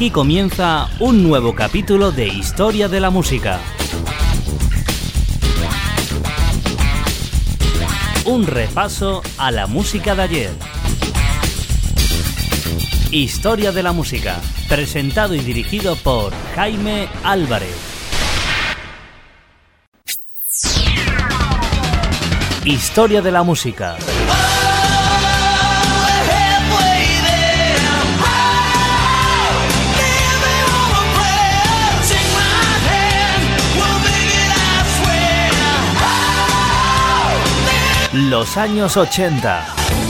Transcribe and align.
Aquí 0.00 0.10
comienza 0.10 0.88
un 0.98 1.22
nuevo 1.22 1.54
capítulo 1.54 2.10
de 2.10 2.26
Historia 2.26 2.88
de 2.88 3.00
la 3.00 3.10
Música. 3.10 3.60
Un 8.24 8.46
repaso 8.46 9.20
a 9.36 9.50
la 9.50 9.66
música 9.66 10.14
de 10.14 10.22
ayer. 10.22 10.50
Historia 13.10 13.72
de 13.72 13.82
la 13.82 13.92
Música, 13.92 14.40
presentado 14.70 15.34
y 15.34 15.40
dirigido 15.40 15.96
por 15.96 16.32
Jaime 16.54 17.06
Álvarez. 17.22 17.76
Historia 22.64 23.20
de 23.20 23.32
la 23.32 23.42
Música. 23.42 23.98
Los 38.30 38.56
años 38.56 38.96
80. 38.96 40.09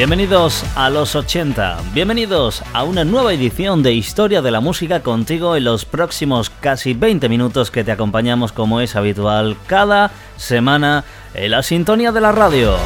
Bienvenidos 0.00 0.64
a 0.76 0.88
los 0.88 1.14
80, 1.14 1.76
bienvenidos 1.92 2.62
a 2.72 2.84
una 2.84 3.04
nueva 3.04 3.34
edición 3.34 3.82
de 3.82 3.92
Historia 3.92 4.40
de 4.40 4.50
la 4.50 4.60
Música 4.60 5.02
contigo 5.02 5.56
en 5.56 5.64
los 5.64 5.84
próximos 5.84 6.48
casi 6.48 6.94
20 6.94 7.28
minutos 7.28 7.70
que 7.70 7.84
te 7.84 7.92
acompañamos 7.92 8.50
como 8.50 8.80
es 8.80 8.96
habitual 8.96 9.58
cada 9.66 10.10
semana 10.38 11.04
en 11.34 11.50
la 11.50 11.62
sintonía 11.62 12.12
de 12.12 12.20
la 12.22 12.32
radio. 12.32 12.78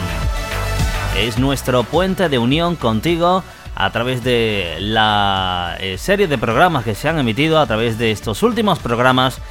Es 1.18 1.38
nuestro 1.38 1.84
puente 1.84 2.30
de 2.30 2.38
unión 2.38 2.76
contigo 2.76 3.44
a 3.74 3.90
través 3.90 4.24
de 4.24 4.78
la 4.80 5.76
eh, 5.78 5.98
serie 5.98 6.26
de 6.26 6.38
programas 6.38 6.84
que 6.84 6.94
se 6.94 7.10
han 7.10 7.18
emitido 7.18 7.60
a 7.60 7.66
través 7.66 7.98
de 7.98 8.12
estos 8.12 8.42
últimos 8.42 8.78
programas 8.78 9.42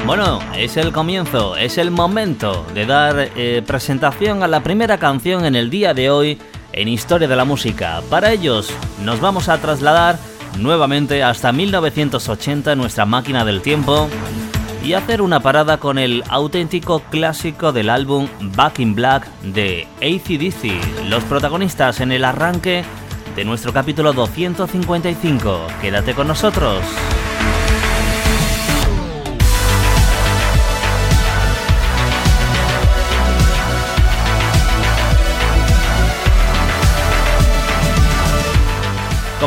Bueno, 0.08 0.38
es 0.56 0.78
el 0.78 0.90
comienzo, 0.90 1.54
es 1.58 1.76
el 1.76 1.90
momento 1.90 2.64
de 2.72 2.86
dar 2.86 3.28
eh, 3.36 3.62
presentación 3.66 4.42
a 4.42 4.48
la 4.48 4.62
primera 4.62 4.96
canción 4.96 5.44
en 5.44 5.54
el 5.54 5.68
día 5.68 5.92
de 5.92 6.08
hoy 6.08 6.38
en 6.72 6.88
Historia 6.88 7.28
de 7.28 7.36
la 7.36 7.44
Música. 7.44 8.00
Para 8.08 8.32
ellos 8.32 8.72
nos 9.04 9.20
vamos 9.20 9.50
a 9.50 9.60
trasladar 9.60 10.18
nuevamente 10.56 11.22
hasta 11.22 11.52
1980 11.52 12.72
en 12.72 12.78
nuestra 12.78 13.04
máquina 13.04 13.44
del 13.44 13.60
tiempo 13.60 14.08
y 14.82 14.94
hacer 14.94 15.20
una 15.20 15.40
parada 15.40 15.76
con 15.76 15.98
el 15.98 16.24
auténtico 16.30 17.00
clásico 17.10 17.72
del 17.72 17.90
álbum 17.90 18.28
Back 18.56 18.78
in 18.78 18.94
Black 18.94 19.30
de 19.42 19.86
ACDC, 19.98 21.04
los 21.10 21.22
protagonistas 21.24 22.00
en 22.00 22.12
el 22.12 22.24
arranque 22.24 22.82
de 23.36 23.44
nuestro 23.44 23.74
capítulo 23.74 24.14
255. 24.14 25.66
Quédate 25.82 26.14
con 26.14 26.28
nosotros. 26.28 26.82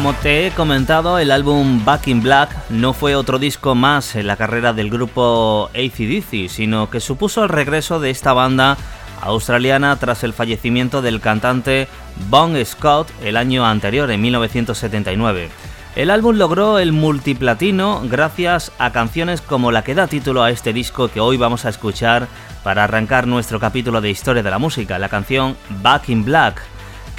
Como 0.02 0.16
te 0.16 0.48
he 0.48 0.52
comentado, 0.52 1.20
el 1.20 1.30
álbum 1.30 1.86
Back 1.86 2.08
in 2.08 2.24
Black 2.24 2.50
no 2.72 2.92
fue 2.92 3.16
otro 3.16 3.38
disco 3.38 3.76
más 3.76 4.16
en 4.16 4.26
la 4.26 4.36
carrera 4.36 4.74
del 4.74 4.90
grupo 4.90 5.70
ACDC, 5.76 6.50
sino 6.50 6.90
que 6.90 7.00
supuso 7.00 7.44
el 7.44 7.50
regreso 7.50 8.00
de 8.00 8.10
esta 8.10 8.34
banda 8.34 8.78
australiana 9.22 9.96
tras 9.98 10.24
el 10.24 10.34
fallecimiento 10.34 11.04
del 11.04 11.22
cantante 11.22 11.88
Bon 12.32 12.56
Scott 12.66 13.12
el 13.22 13.38
año 13.38 13.64
anterior, 13.64 14.10
en 14.10 14.22
1979. 14.22 15.50
El 15.96 16.10
álbum 16.10 16.36
logró 16.36 16.80
el 16.80 16.94
multiplatino 16.94 18.02
gracias 18.06 18.72
a 18.80 18.92
canciones 18.92 19.40
como 19.42 19.72
la 19.72 19.84
que 19.84 19.94
da 19.94 20.08
título 20.08 20.42
a 20.42 20.50
este 20.50 20.74
disco 20.74 21.10
que 21.10 21.20
hoy 21.20 21.38
vamos 21.38 21.66
a 21.66 21.70
escuchar 21.70 22.28
para 22.64 22.86
arrancar 22.86 23.28
nuestro 23.28 23.60
capítulo 23.60 24.02
de 24.02 24.10
historia 24.10 24.42
de 24.42 24.50
la 24.50 24.58
música, 24.58 24.98
la 24.98 25.10
canción 25.10 25.56
Back 25.84 26.10
in 26.10 26.26
Black 26.26 26.71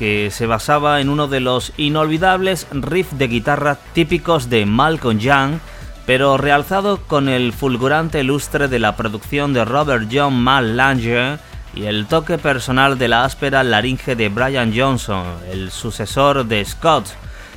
que 0.02 0.32
se 0.32 0.46
basaba 0.46 1.00
en 1.00 1.08
uno 1.08 1.28
de 1.28 1.38
los 1.38 1.72
inolvidables 1.76 2.66
riffs 2.72 3.16
de 3.19 3.28
guitarra 3.28 3.78
típicos 3.93 4.50
de 4.50 4.66
Malcolm 4.66 5.20
Young, 5.20 5.60
pero 6.06 6.37
realzado 6.38 6.96
con 7.06 7.28
el 7.28 7.52
fulgurante 7.52 8.25
lustre 8.25 8.66
de 8.66 8.81
la 8.81 8.96
producción 8.96 9.52
de 9.52 9.64
Robert 9.64 10.08
John 10.12 10.43
Mal 10.43 10.76
Langer 10.76 11.38
y 11.76 11.84
el 11.84 12.06
toque 12.06 12.37
personal 12.37 12.99
de 12.99 13.06
la 13.06 13.22
áspera 13.22 13.62
laringe 13.62 14.16
de 14.16 14.28
Brian 14.28 14.76
Johnson, 14.76 15.22
el 15.52 15.70
sucesor 15.70 16.46
de 16.46 16.64
Scott. 16.64 17.06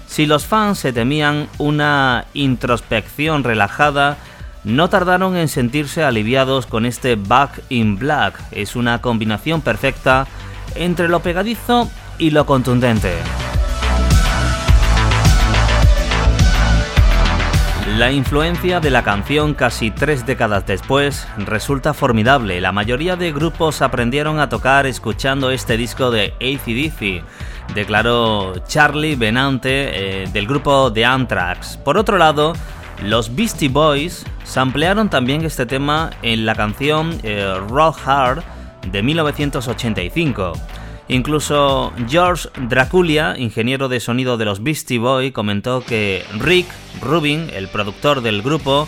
Si 0.06 0.28
los 0.28 0.46
fans 0.46 0.78
se 0.78 0.94
temían 0.94 1.50
una 1.58 2.26
introspección 2.36 3.44
relajada, 3.44 4.18
no 4.64 4.88
tardaron 4.88 5.36
en 5.36 5.48
sentirse 5.48 6.04
aliviados 6.04 6.68
con 6.68 6.86
este 6.86 7.16
Back 7.16 7.64
in 7.70 7.98
Black. 7.98 8.40
Es 8.52 8.76
una 8.76 9.02
combinación 9.02 9.62
perfecta 9.62 10.28
entre 10.76 11.08
lo 11.08 11.22
pegadizo 11.22 11.90
y 12.18 12.32
lo 12.32 12.46
contundente. 12.46 13.14
La 17.98 18.12
influencia 18.12 18.82
de 18.82 18.90
la 18.90 19.04
canción 19.04 19.54
casi 19.54 19.90
tres 19.90 20.26
décadas 20.26 20.66
después 20.66 21.28
resulta 21.38 21.94
formidable. 21.94 22.60
La 22.60 22.74
mayoría 22.74 23.16
de 23.16 23.32
grupos 23.32 23.82
aprendieron 23.82 24.40
a 24.40 24.50
tocar 24.50 24.86
escuchando 24.86 25.50
este 25.50 25.78
disco 25.78 26.12
de 26.12 26.34
ACDC, 26.42 27.24
declaró 27.74 28.54
Charlie 28.68 29.16
Benante 29.16 30.24
eh, 30.24 30.28
del 30.28 30.46
grupo 30.46 30.92
The 30.92 31.06
Anthrax. 31.06 31.78
Por 31.78 31.98
otro 31.98 32.18
lado, 32.18 32.54
los 33.04 33.34
Beastie 33.34 33.70
Boys 33.70 34.26
samplearon 34.44 35.10
también 35.10 35.46
este 35.46 35.66
tema 35.66 36.10
en 36.22 36.46
la 36.46 36.56
canción 36.56 37.18
eh, 37.24 37.54
Rock 37.70 37.98
Hard 38.06 38.44
de 38.92 39.04
1985. 39.04 40.54
Incluso 41.08 41.94
George 42.08 42.50
Draculia, 42.68 43.36
ingeniero 43.38 43.90
de 43.90 44.00
sonido 44.00 44.38
de 44.38 44.46
los 44.46 44.64
Beastie 44.64 44.98
Boys, 44.98 45.32
comentó 45.34 45.82
que 45.82 46.26
Rick 46.40 46.68
Rubin, 47.02 47.50
el 47.54 47.68
productor 47.68 48.22
del 48.22 48.42
grupo, 48.42 48.88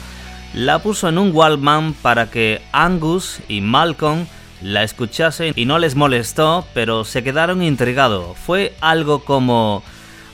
la 0.53 0.79
puso 0.79 1.09
en 1.09 1.19
un 1.19 1.31
Wallman 1.33 1.93
para 1.93 2.31
que 2.31 2.61
Angus 2.71 3.39
y 3.47 3.61
Malcolm 3.61 4.25
la 4.61 4.83
escuchasen 4.83 5.53
y 5.55 5.65
no 5.65 5.77
les 5.77 5.95
molestó, 5.95 6.65
pero 6.73 7.03
se 7.05 7.23
quedaron 7.23 7.61
intrigados. 7.61 8.37
Fue 8.37 8.73
algo 8.81 9.23
como... 9.23 9.83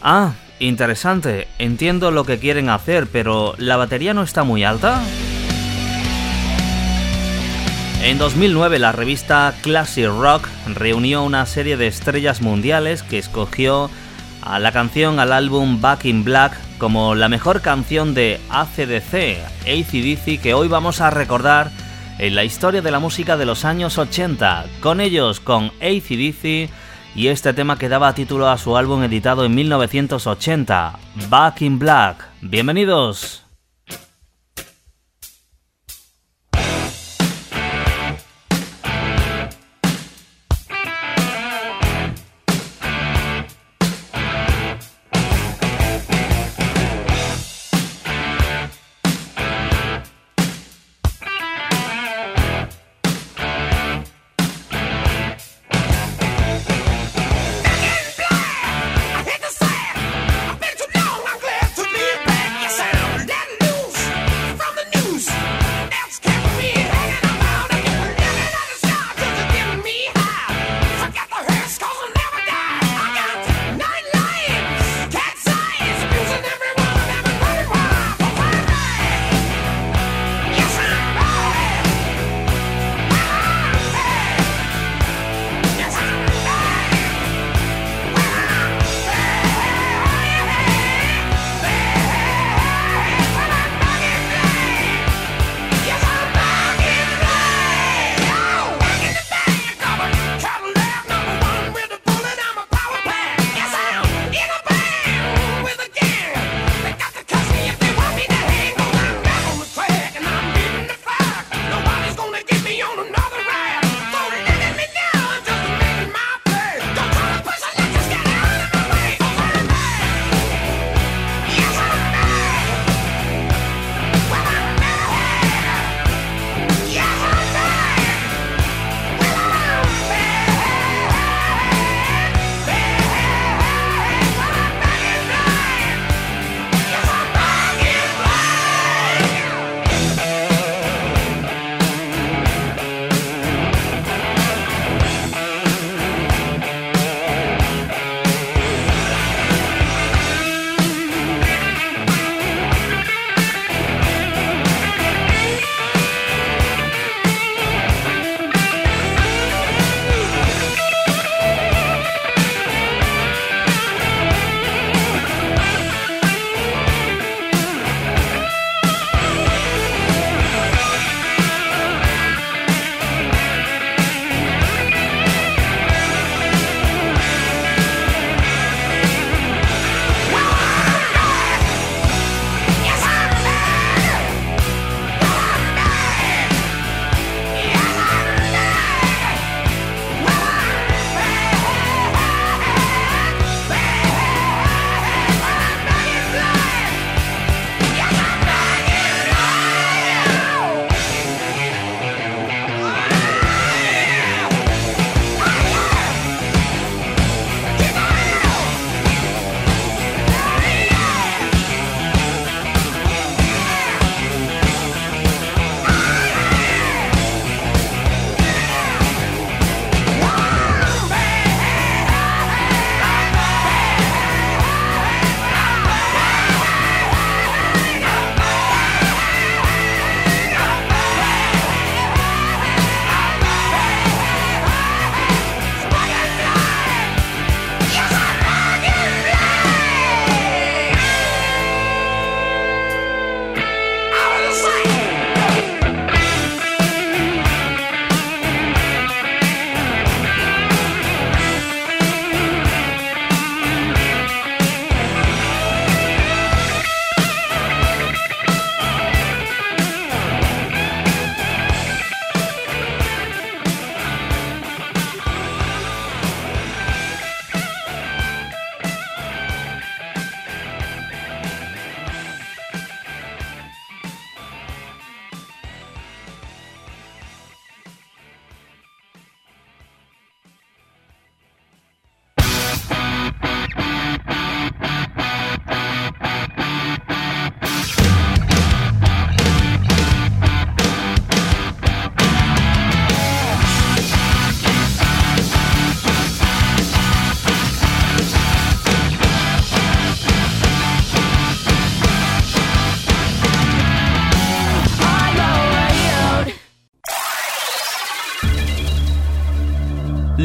Ah, 0.02 0.34
interesante, 0.60 1.48
entiendo 1.60 2.12
lo 2.12 2.24
que 2.24 2.40
quieren 2.40 2.70
hacer, 2.70 3.08
pero 3.12 3.56
¿la 3.58 3.76
batería 3.76 4.14
no 4.14 4.24
está 4.24 4.44
muy 4.44 4.64
alta? 4.64 5.02
En 8.04 8.18
2009 8.18 8.80
la 8.80 8.92
revista 8.92 9.56
Classic 9.62 10.08
Rock 10.08 10.50
reunió 10.76 11.24
una 11.24 11.46
serie 11.46 11.78
de 11.78 11.88
estrellas 11.88 12.42
mundiales 12.42 13.02
que 13.02 13.18
escogió 13.18 13.90
a 14.42 14.60
la 14.60 14.74
canción 14.74 15.22
al 15.22 15.32
álbum 15.32 15.80
Back 15.80 16.04
in 16.04 16.26
Black 16.26 16.54
como 16.80 17.16
la 17.16 17.30
mejor 17.30 17.62
canción 17.62 18.14
de 18.14 18.42
ACDC, 18.50 19.40
ACDC, 19.62 20.42
que 20.42 20.54
hoy 20.54 20.68
vamos 20.68 21.00
a 21.00 21.12
recordar 21.12 21.72
en 22.20 22.36
la 22.36 22.44
historia 22.44 22.82
de 22.82 22.92
la 22.92 23.00
música 23.00 23.38
de 23.38 23.46
los 23.46 23.64
años 23.64 23.98
80. 23.98 24.66
Con 24.82 25.00
ellos, 25.00 25.40
con 25.40 25.72
ACDC 25.80 26.70
y 27.16 27.28
este 27.28 27.54
tema 27.54 27.78
que 27.78 27.88
daba 27.88 28.14
título 28.14 28.50
a 28.50 28.58
su 28.58 28.76
álbum 28.76 29.02
editado 29.04 29.46
en 29.46 29.56
1980, 29.56 31.00
Back 31.30 31.62
in 31.62 31.80
Black. 31.80 32.28
Bienvenidos. 32.42 33.43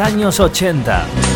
Años 0.00 0.40
80. 0.40 1.35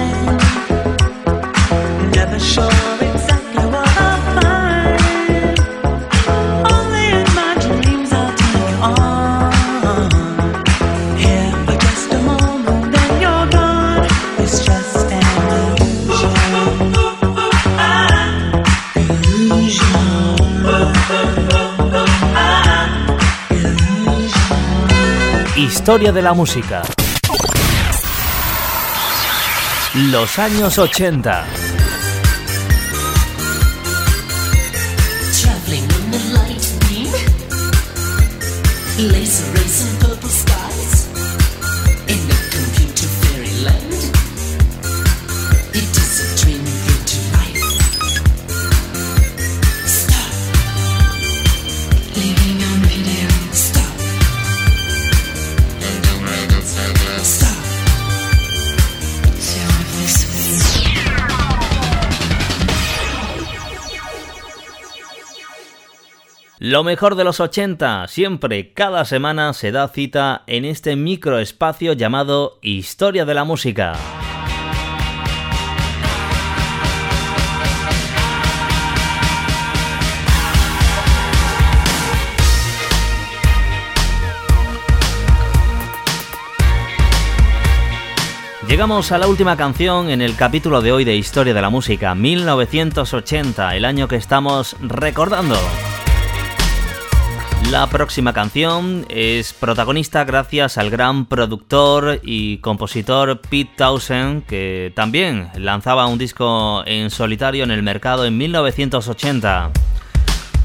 Historia 25.81 26.11
de 26.11 26.21
la 26.21 26.33
música. 26.33 26.83
Los 29.95 30.37
años 30.37 30.77
80. 30.77 31.47
Lo 66.81 66.85
mejor 66.85 67.13
de 67.13 67.23
los 67.23 67.39
80, 67.39 68.07
siempre, 68.07 68.73
cada 68.73 69.05
semana 69.05 69.53
se 69.53 69.71
da 69.71 69.87
cita 69.87 70.41
en 70.47 70.65
este 70.65 70.95
microespacio 70.95 71.93
llamado 71.93 72.57
Historia 72.63 73.23
de 73.23 73.35
la 73.35 73.43
Música. 73.43 73.93
Llegamos 88.67 89.11
a 89.11 89.19
la 89.19 89.27
última 89.27 89.55
canción 89.55 90.09
en 90.09 90.23
el 90.23 90.35
capítulo 90.35 90.81
de 90.81 90.91
hoy 90.91 91.03
de 91.03 91.15
Historia 91.15 91.53
de 91.53 91.61
la 91.61 91.69
Música, 91.69 92.15
1980, 92.15 93.75
el 93.75 93.85
año 93.85 94.07
que 94.07 94.15
estamos 94.15 94.75
recordando. 94.79 95.59
La 97.71 97.87
próxima 97.87 98.33
canción 98.33 99.05
es 99.07 99.53
protagonista 99.53 100.25
gracias 100.25 100.77
al 100.77 100.89
gran 100.89 101.25
productor 101.25 102.19
y 102.21 102.57
compositor 102.57 103.39
Pete 103.39 103.71
Townsend, 103.77 104.45
que 104.45 104.91
también 104.93 105.47
lanzaba 105.55 106.05
un 106.07 106.17
disco 106.17 106.83
en 106.85 107.09
solitario 107.09 107.63
en 107.63 107.71
el 107.71 107.81
mercado 107.81 108.25
en 108.25 108.37
1980. 108.37 109.71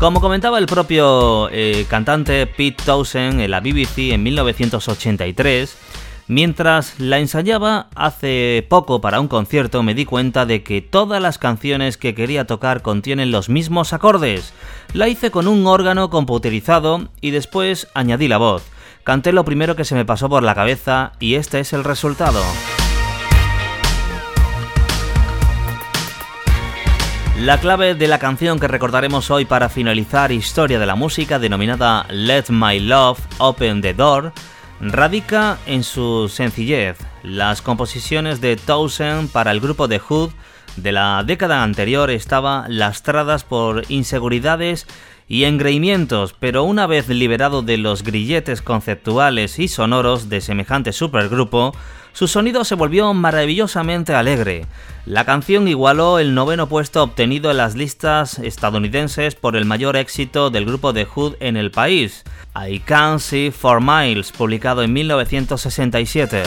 Como 0.00 0.20
comentaba 0.20 0.58
el 0.58 0.66
propio 0.66 1.48
eh, 1.52 1.86
cantante 1.88 2.44
Pete 2.48 2.82
Townsend 2.84 3.40
en 3.40 3.52
la 3.52 3.60
BBC 3.60 4.10
en 4.10 4.24
1983, 4.24 5.76
Mientras 6.28 6.98
la 6.98 7.20
ensayaba 7.20 7.86
hace 7.94 8.66
poco 8.68 9.00
para 9.00 9.20
un 9.20 9.28
concierto 9.28 9.84
me 9.84 9.94
di 9.94 10.04
cuenta 10.04 10.44
de 10.44 10.64
que 10.64 10.82
todas 10.82 11.22
las 11.22 11.38
canciones 11.38 11.96
que 11.96 12.16
quería 12.16 12.48
tocar 12.48 12.82
contienen 12.82 13.30
los 13.30 13.48
mismos 13.48 13.92
acordes. 13.92 14.52
La 14.92 15.06
hice 15.06 15.30
con 15.30 15.46
un 15.46 15.64
órgano 15.68 16.10
computerizado 16.10 17.08
y 17.20 17.30
después 17.30 17.86
añadí 17.94 18.26
la 18.26 18.38
voz. 18.38 18.64
Canté 19.04 19.32
lo 19.32 19.44
primero 19.44 19.76
que 19.76 19.84
se 19.84 19.94
me 19.94 20.04
pasó 20.04 20.28
por 20.28 20.42
la 20.42 20.56
cabeza 20.56 21.12
y 21.20 21.36
este 21.36 21.60
es 21.60 21.72
el 21.72 21.84
resultado. 21.84 22.42
La 27.38 27.60
clave 27.60 27.94
de 27.94 28.08
la 28.08 28.18
canción 28.18 28.58
que 28.58 28.66
recordaremos 28.66 29.30
hoy 29.30 29.44
para 29.44 29.68
finalizar 29.68 30.32
Historia 30.32 30.80
de 30.80 30.86
la 30.86 30.96
Música 30.96 31.38
denominada 31.38 32.04
Let 32.10 32.46
My 32.48 32.80
Love 32.80 33.20
Open 33.38 33.80
the 33.80 33.94
Door 33.94 34.32
radica 34.80 35.58
en 35.66 35.82
su 35.84 36.28
sencillez. 36.28 36.98
Las 37.22 37.62
composiciones 37.62 38.40
de 38.40 38.56
Townsend 38.56 39.30
para 39.30 39.50
el 39.50 39.60
grupo 39.60 39.88
de 39.88 39.98
Hood 39.98 40.30
de 40.76 40.92
la 40.92 41.22
década 41.24 41.62
anterior 41.62 42.10
estaban 42.10 42.76
lastradas 42.76 43.44
por 43.44 43.84
inseguridades 43.88 44.86
y 45.28 45.44
engreimientos, 45.44 46.34
pero 46.38 46.62
una 46.62 46.86
vez 46.86 47.08
liberado 47.08 47.62
de 47.62 47.78
los 47.78 48.02
grilletes 48.02 48.62
conceptuales 48.62 49.58
y 49.58 49.68
sonoros 49.68 50.28
de 50.28 50.40
semejante 50.40 50.92
supergrupo, 50.92 51.72
su 52.12 52.28
sonido 52.28 52.64
se 52.64 52.76
volvió 52.76 53.12
maravillosamente 53.12 54.14
alegre. 54.14 54.64
La 55.04 55.24
canción 55.24 55.68
igualó 55.68 56.18
el 56.18 56.34
noveno 56.34 56.68
puesto 56.68 57.02
obtenido 57.02 57.50
en 57.50 57.58
las 57.58 57.74
listas 57.74 58.38
estadounidenses 58.38 59.34
por 59.34 59.56
el 59.56 59.66
mayor 59.66 59.96
éxito 59.96 60.50
del 60.50 60.64
grupo 60.64 60.92
de 60.92 61.04
Hood 61.04 61.34
en 61.40 61.56
el 61.56 61.70
país, 61.70 62.24
I 62.54 62.78
Can't 62.80 63.20
See 63.20 63.50
For 63.50 63.82
Miles, 63.82 64.32
publicado 64.32 64.82
en 64.82 64.92
1967. 64.94 66.42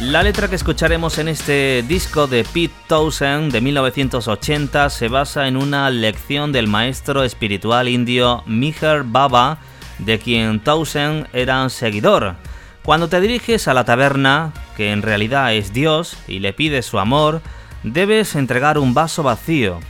La 0.00 0.22
letra 0.22 0.48
que 0.48 0.56
escucharemos 0.56 1.18
en 1.18 1.28
este 1.28 1.84
disco 1.86 2.26
de 2.26 2.42
Pete 2.42 2.74
Townsend 2.86 3.52
de 3.52 3.60
1980 3.60 4.88
se 4.88 5.08
basa 5.08 5.46
en 5.46 5.58
una 5.58 5.90
lección 5.90 6.52
del 6.52 6.68
maestro 6.68 7.22
espiritual 7.22 7.86
indio 7.86 8.42
Miher 8.46 9.02
Baba, 9.04 9.58
de 9.98 10.18
quien 10.18 10.60
Townsend 10.60 11.28
era 11.34 11.68
seguidor. 11.68 12.36
Cuando 12.82 13.10
te 13.10 13.20
diriges 13.20 13.68
a 13.68 13.74
la 13.74 13.84
taberna, 13.84 14.54
que 14.74 14.90
en 14.90 15.02
realidad 15.02 15.52
es 15.52 15.74
Dios, 15.74 16.16
y 16.26 16.38
le 16.38 16.54
pides 16.54 16.86
su 16.86 16.98
amor, 16.98 17.42
debes 17.82 18.34
entregar 18.36 18.78
un 18.78 18.94
vaso 18.94 19.22
vacío. 19.22 19.80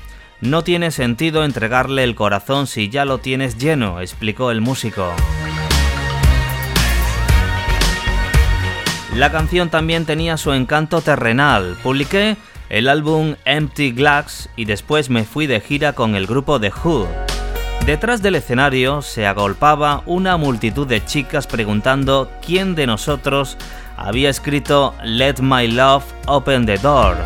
No 0.40 0.64
tiene 0.64 0.90
sentido 0.90 1.44
entregarle 1.44 2.03
el 2.03 2.16
corazón 2.16 2.66
si 2.66 2.88
ya 2.88 3.05
lo 3.05 3.18
tienes 3.18 3.59
lleno, 3.59 4.01
explicó 4.01 4.51
el 4.51 4.61
músico. 4.61 5.14
La 9.14 9.33
canción 9.33 9.70
también 9.70 10.07
tenía 10.07 10.37
su 10.37 10.53
encanto 10.53 11.01
terrenal. 11.01 11.77
Publiqué 11.83 12.37
el 12.68 12.88
álbum 12.88 13.35
Empty 13.44 13.90
Glass 13.90 14.49
y 14.55 14.64
después 14.64 15.11
me 15.11 15.25
fui 15.25 15.46
de 15.46 15.61
gira 15.61 15.92
con 15.94 16.14
el 16.14 16.27
grupo 16.27 16.61
The 16.61 16.73
Who. 16.85 17.09
Detrás 17.85 18.23
del 18.23 18.37
escenario 18.37 19.03
se 19.03 19.27
agolpaba 19.27 20.03
una 20.07 20.37
multitud 20.37 20.87
de 20.87 21.05
chicas 21.05 21.49
preguntando 21.49 22.31
quién 22.44 22.77
de 22.77 22.87
nosotros 22.87 23.57
había 23.96 24.31
escrito 24.31 24.94
Let 25.03 25.37
My 25.40 25.66
Love 25.66 26.05
Open 26.27 26.64
the 26.66 26.79
Door, 26.79 27.16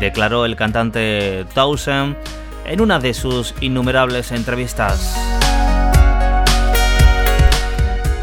declaró 0.00 0.46
el 0.46 0.56
cantante 0.56 1.44
Towson 1.52 2.16
en 2.64 2.80
una 2.80 2.98
de 2.98 3.12
sus 3.12 3.54
innumerables 3.60 4.32
entrevistas. 4.32 5.33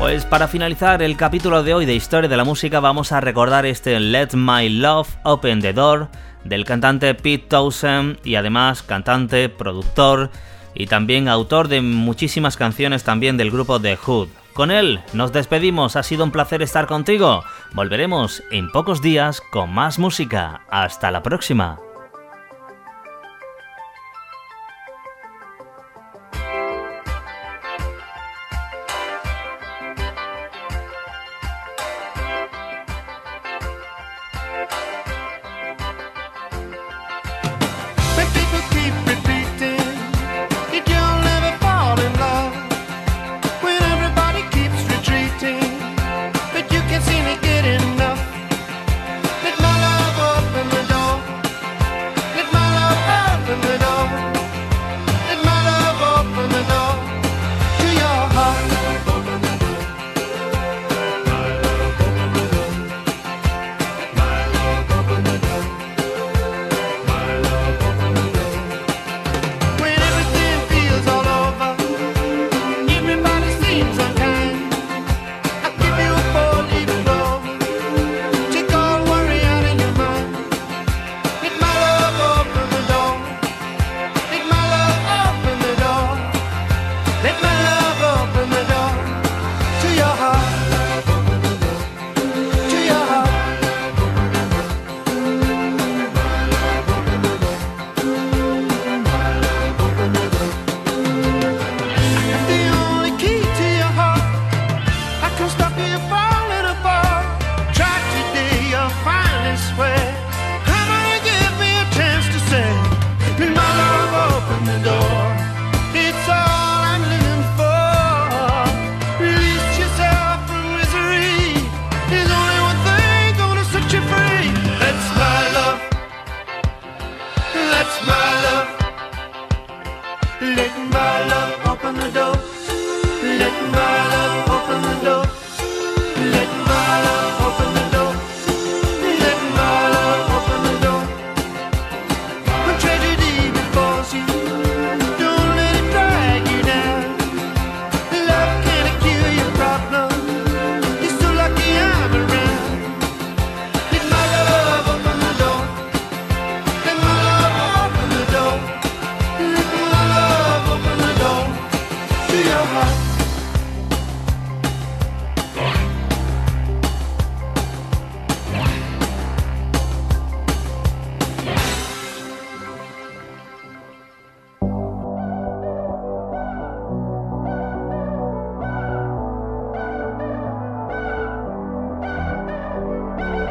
Pues 0.01 0.25
para 0.25 0.47
finalizar 0.47 1.03
el 1.03 1.15
capítulo 1.15 1.61
de 1.61 1.75
hoy 1.75 1.85
de 1.85 1.93
Historia 1.93 2.27
de 2.27 2.35
la 2.35 2.43
Música 2.43 2.79
vamos 2.79 3.11
a 3.11 3.21
recordar 3.21 3.67
este 3.67 3.99
Let 3.99 4.29
My 4.33 4.67
Love 4.67 5.07
Open 5.21 5.61
the 5.61 5.73
Door 5.73 6.09
del 6.43 6.65
cantante 6.65 7.13
Pete 7.13 7.45
Townsend 7.47 8.17
y 8.23 8.33
además 8.33 8.81
cantante, 8.81 9.47
productor 9.47 10.31
y 10.73 10.87
también 10.87 11.27
autor 11.27 11.67
de 11.67 11.81
muchísimas 11.81 12.57
canciones 12.57 13.03
también 13.03 13.37
del 13.37 13.51
grupo 13.51 13.79
The 13.79 13.95
Hood. 13.95 14.29
Con 14.53 14.71
él 14.71 15.01
nos 15.13 15.33
despedimos, 15.33 15.95
ha 15.95 16.01
sido 16.01 16.23
un 16.23 16.31
placer 16.31 16.63
estar 16.63 16.87
contigo. 16.87 17.43
Volveremos 17.73 18.41
en 18.49 18.71
pocos 18.71 19.03
días 19.03 19.39
con 19.51 19.71
más 19.71 19.99
música. 19.99 20.61
Hasta 20.71 21.11
la 21.11 21.21
próxima. 21.21 21.77